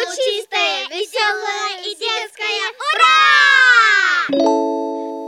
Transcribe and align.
Лучистая, 0.00 0.88
веселая 0.88 1.82
и 1.84 1.94
детская. 1.94 2.72
Ура! 2.94 4.24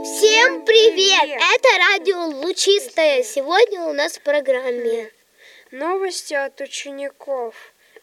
Всем 0.03 0.65
привет! 0.65 1.29
Это 1.29 1.69
радио 1.77 2.25
Лучистая. 2.25 3.21
Сегодня 3.21 3.81
у 3.83 3.93
нас 3.93 4.17
в 4.17 4.21
программе 4.21 5.11
Новости 5.69 6.33
от 6.33 6.59
учеников. 6.59 7.53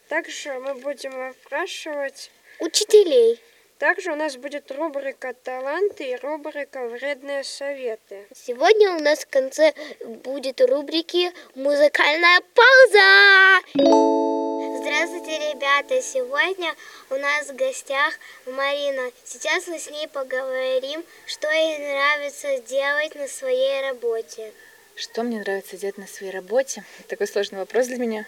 Также 0.08 0.60
мы 0.60 0.74
будем 0.74 1.30
опрашивать. 1.30 2.30
учителей. 2.60 3.40
Также 3.78 4.12
у 4.12 4.14
нас 4.14 4.36
будет 4.36 4.70
рубрика 4.70 5.34
«Таланты» 5.34 6.12
и 6.12 6.16
рубрика 6.16 6.86
«Вредные 6.86 7.42
советы». 7.42 8.28
Сегодня 8.32 8.92
у 8.92 9.00
нас 9.00 9.24
в 9.24 9.28
конце 9.28 9.74
будет 10.04 10.60
рубрики 10.60 11.32
«Музыкальная 11.56 12.40
пауза». 12.54 14.39
Здравствуйте, 14.82 15.52
ребята! 15.52 16.00
Сегодня 16.00 16.74
у 17.10 17.14
нас 17.16 17.48
в 17.50 17.54
гостях 17.54 18.14
Марина. 18.46 19.10
Сейчас 19.24 19.66
мы 19.66 19.78
с 19.78 19.90
ней 19.90 20.08
поговорим, 20.08 21.04
что 21.26 21.50
ей 21.50 21.76
нравится 21.78 22.58
делать 22.60 23.14
на 23.14 23.28
своей 23.28 23.82
работе. 23.82 24.54
Что 24.96 25.22
мне 25.22 25.38
нравится 25.40 25.76
делать 25.76 25.98
на 25.98 26.06
своей 26.06 26.32
работе? 26.32 26.82
Такой 27.08 27.26
сложный 27.26 27.58
вопрос 27.58 27.88
для 27.88 27.98
меня, 27.98 28.24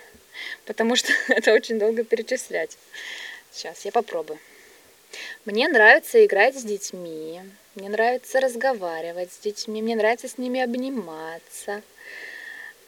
потому 0.66 0.94
что 0.94 1.10
это 1.28 1.54
очень 1.54 1.78
долго 1.78 2.04
перечислять. 2.04 2.76
Сейчас 3.50 3.86
я 3.86 3.90
попробую. 3.90 4.38
Мне 5.46 5.68
нравится 5.68 6.22
играть 6.22 6.54
с 6.54 6.64
детьми, 6.64 7.40
мне 7.76 7.88
нравится 7.88 8.40
разговаривать 8.40 9.32
с 9.32 9.38
детьми, 9.38 9.80
мне 9.80 9.96
нравится 9.96 10.28
с 10.28 10.36
ними 10.36 10.60
обниматься. 10.60 11.82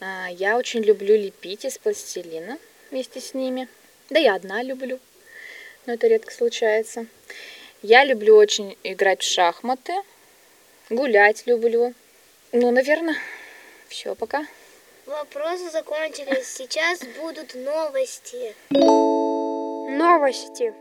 А, 0.01 0.29
Я 0.29 0.59
очень 0.59 0.83
люблю 0.83 1.17
лепить 1.17 1.65
из 1.65 1.79
пластилина 1.79 2.59
вместе 2.91 3.21
с 3.21 3.35
ними. 3.35 3.69
Да 4.11 4.19
я 4.19 4.35
одна 4.35 4.63
люблю, 4.63 4.99
но 5.87 5.95
это 5.95 6.07
редко 6.07 6.33
случается. 6.33 7.07
Я 7.83 8.05
люблю 8.05 8.37
очень 8.37 8.77
играть 8.83 9.23
в 9.23 9.31
шахматы, 9.31 9.95
гулять 10.91 11.47
люблю. 11.47 11.95
Ну, 12.53 12.71
наверное, 12.71 13.17
все 13.89 14.15
пока. 14.15 14.47
Вопросы 15.07 15.71
закончились. 15.71 16.49
Сейчас 16.49 17.01
будут 17.21 17.55
новости. 17.55 18.55
Новости. 18.71 20.73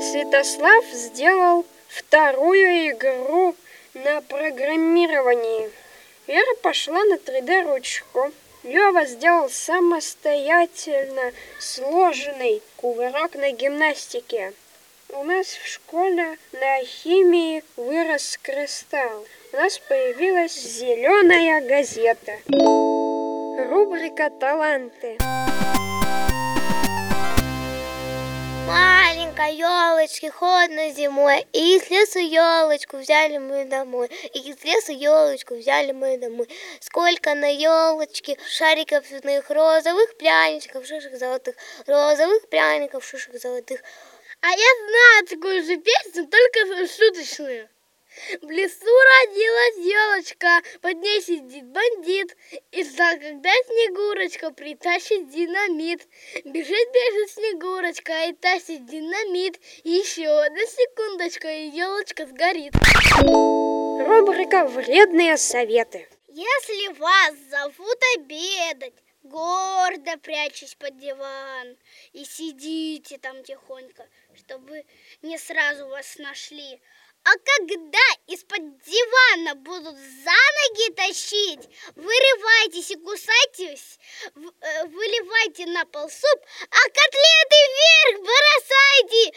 Святослав 0.00 0.84
сделал 0.92 1.64
вторую 1.88 2.90
игру 2.90 3.54
на 3.94 4.20
программировании. 4.20 5.70
Вера 6.26 6.54
пошла 6.62 7.02
на 7.04 7.14
3D-ручку. 7.14 8.32
Лева 8.66 9.06
сделал 9.06 9.48
самостоятельно 9.48 11.30
сложенный 11.60 12.60
кувырок 12.76 13.36
на 13.36 13.52
гимнастике. 13.52 14.54
У 15.10 15.22
нас 15.22 15.46
в 15.46 15.68
школе 15.68 16.36
на 16.52 16.84
химии 16.84 17.62
вырос 17.76 18.36
кристалл. 18.42 19.24
У 19.52 19.56
нас 19.56 19.78
появилась 19.78 20.60
зеленая 20.60 21.60
газета. 21.60 22.38
Рубрика 23.70 24.30
«Таланты». 24.30 25.16
Маленькой 29.36 29.58
елочки 29.58 30.30
холодно 30.30 30.90
зимой, 30.92 31.46
и 31.52 31.76
из 31.76 31.90
леса 31.90 32.20
елочку 32.20 32.96
взяли 32.96 33.36
мы 33.36 33.66
домой, 33.66 34.08
и 34.32 34.38
из 34.38 34.64
леса 34.64 34.92
елочку 34.92 35.56
взяли 35.56 35.92
мы 35.92 36.16
домой. 36.16 36.48
Сколько 36.80 37.34
на 37.34 37.52
елочке 37.52 38.38
шариков 38.48 39.06
цветных, 39.06 39.50
розовых 39.50 40.16
пряников, 40.16 40.86
шишек 40.86 41.16
золотых, 41.18 41.54
розовых 41.86 42.48
пряников, 42.48 43.04
шишек 43.04 43.38
золотых. 43.38 43.82
А 44.40 44.48
я 44.48 44.56
знаю 44.56 45.26
такую 45.26 45.62
же 45.64 45.76
песню, 45.76 46.26
только 46.28 46.86
шуточную. 46.86 47.68
В 48.40 48.50
лесу 48.50 48.86
родилась 48.86 49.86
елочка, 49.86 50.62
под 50.80 50.96
ней 51.00 51.20
сидит 51.20 51.66
бандит. 51.66 52.36
И 52.72 52.84
ждал, 52.84 53.16
когда 53.18 53.50
Снегурочка 53.66 54.50
притащит 54.50 55.28
динамит. 55.28 56.06
Бежит, 56.44 56.88
бежит 56.92 57.30
Снегурочка 57.30 58.26
и 58.28 58.32
тащит 58.32 58.86
динамит. 58.86 59.60
Еще 59.84 60.28
одна 60.28 60.64
секундочка, 60.66 61.48
и 61.48 61.68
елочка 61.68 62.26
сгорит. 62.26 62.72
Рубрика 64.06 64.64
«Вредные 64.66 65.36
советы». 65.36 66.08
Если 66.28 66.92
вас 66.98 67.34
зовут 67.50 67.98
обедать, 68.16 68.94
гордо 69.28 70.16
прячьтесь 70.18 70.74
под 70.74 70.98
диван 70.98 71.76
и 72.12 72.24
сидите 72.24 73.18
там 73.18 73.42
тихонько, 73.42 74.08
чтобы 74.34 74.84
не 75.22 75.38
сразу 75.38 75.86
вас 75.88 76.16
нашли. 76.18 76.80
А 77.24 77.30
когда 77.44 78.06
из-под 78.28 78.62
дивана 78.84 79.56
будут 79.56 79.96
за 79.96 80.40
ноги 80.58 80.92
тащить, 80.94 81.68
вырывайтесь 81.96 82.92
и 82.92 82.96
кусайтесь, 82.96 83.98
э, 84.26 84.86
выливайте 84.86 85.66
на 85.66 85.84
пол 85.86 86.08
суп, 86.08 86.40
а 86.70 86.80
котлеты 86.98 87.58
вверх 87.74 88.20
бросайте, 88.22 89.32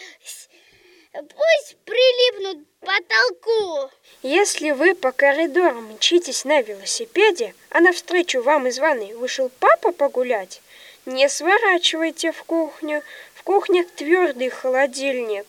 пусть 1.12 1.78
прилипнут 1.86 2.66
к 2.80 2.86
потолку. 2.86 3.92
Если 4.22 4.72
вы 4.72 4.96
по 4.96 5.12
коридору 5.12 5.82
мчитесь 5.82 6.46
на 6.46 6.62
велосипеде, 6.62 7.56
а 7.70 7.80
навстречу 7.80 8.42
вам 8.42 8.68
из 8.68 8.80
ванной 8.80 9.14
вышел 9.14 9.50
папа 9.60 9.92
погулять, 9.92 10.62
не 11.06 11.28
сворачивайте 11.30 12.32
в 12.32 12.44
кухню. 12.44 13.04
В 13.34 13.44
кухне 13.44 13.84
твердый 13.84 14.50
холодильник. 14.50 15.46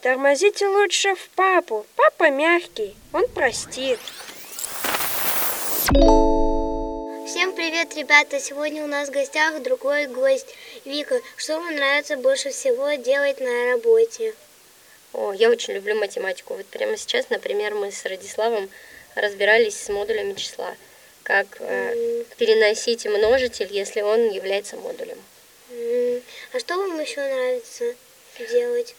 Тормозите 0.00 0.68
лучше 0.68 1.14
в 1.14 1.28
папу. 1.30 1.84
Папа 1.96 2.30
мягкий, 2.30 2.94
он 3.12 3.28
простит. 3.28 3.98
Всем 7.26 7.52
привет, 7.54 7.94
ребята! 7.96 8.38
Сегодня 8.40 8.84
у 8.84 8.86
нас 8.86 9.08
в 9.08 9.12
гостях 9.12 9.60
другой 9.62 10.06
гость. 10.06 10.54
Вика, 10.84 11.20
что 11.36 11.58
вам 11.58 11.74
нравится 11.74 12.16
больше 12.16 12.50
всего 12.50 12.92
делать 12.92 13.40
на 13.40 13.72
работе? 13.72 14.34
О, 15.12 15.32
я 15.32 15.50
очень 15.50 15.74
люблю 15.74 15.94
математику. 15.94 16.54
Вот 16.54 16.66
прямо 16.66 16.96
сейчас, 16.96 17.28
например, 17.28 17.74
мы 17.74 17.92
с 17.92 18.04
Радиславом 18.04 18.70
разбирались 19.14 19.76
с 19.76 19.88
модулями 19.88 20.34
числа. 20.34 20.74
Как 21.22 21.46
э, 21.60 22.24
переносить 22.38 23.06
множитель, 23.06 23.68
если 23.70 24.00
он 24.00 24.30
является 24.30 24.76
модулем. 24.76 25.18
А 26.52 26.58
что 26.58 26.76
вам 26.76 27.00
еще 27.00 27.20
нравится 27.20 27.94
делать? 28.38 28.94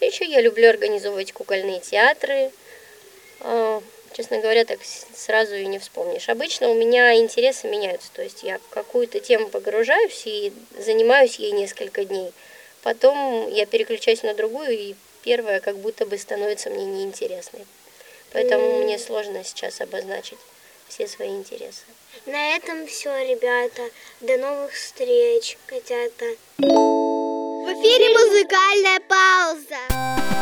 Еще 0.00 0.24
я 0.24 0.40
люблю 0.40 0.68
организовывать 0.68 1.32
кукольные 1.32 1.80
театры. 1.80 2.50
А, 3.40 3.82
честно 4.12 4.38
говоря, 4.38 4.64
так 4.64 4.80
сразу 4.82 5.54
и 5.54 5.66
не 5.66 5.78
вспомнишь. 5.78 6.28
Обычно 6.28 6.68
у 6.70 6.74
меня 6.74 7.14
интересы 7.16 7.68
меняются. 7.68 8.10
То 8.12 8.22
есть 8.22 8.42
я 8.42 8.58
в 8.58 8.68
какую-то 8.70 9.20
тему 9.20 9.48
погружаюсь 9.48 10.22
и 10.24 10.52
занимаюсь 10.78 11.36
ей 11.36 11.52
несколько 11.52 12.04
дней. 12.04 12.32
Потом 12.82 13.48
я 13.50 13.64
переключаюсь 13.64 14.22
на 14.22 14.34
другую, 14.34 14.72
и 14.72 14.94
первая 15.24 15.60
как 15.60 15.78
будто 15.78 16.06
бы 16.06 16.18
становится 16.18 16.70
мне 16.70 16.84
неинтересной. 16.84 17.66
Поэтому 18.32 18.82
мне 18.82 18.98
сложно 18.98 19.42
сейчас 19.44 19.80
обозначить 19.80 20.38
все 20.88 21.08
свои 21.08 21.30
интересы. 21.30 21.82
На 22.26 22.56
этом 22.56 22.86
все, 22.86 23.10
ребята. 23.28 23.82
До 24.20 24.36
новых 24.36 24.72
встреч, 24.72 25.56
котята. 25.66 26.26
В 26.58 26.62
эфире 26.62 28.10
музыкальная 28.10 29.00
пауза. 29.08 30.33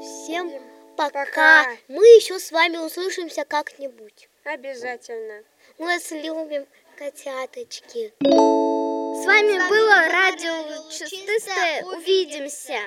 Всем 0.00 0.50
Пока. 0.96 1.26
пока. 1.26 1.66
Мы 1.88 2.04
еще 2.16 2.38
с 2.38 2.50
вами 2.50 2.78
услышимся 2.78 3.44
как-нибудь. 3.44 4.28
Обязательно. 4.44 5.42
Мы 5.78 5.86
вас 5.86 6.10
любим, 6.10 6.66
котяточки. 6.96 8.14
С 8.20 9.26
вами 9.26 9.68
было 9.68 10.08
радио 10.08 10.90
Чистое. 10.90 11.84
Увидимся. 11.84 12.78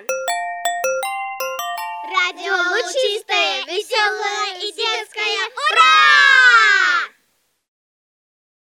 Радио 2.12 2.54
Лучистое, 2.54 3.66
веселое 3.66 4.58
и 4.60 4.72
детское. 4.72 5.48
Ура! 5.72 6.09